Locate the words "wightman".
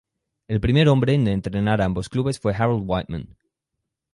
2.87-3.37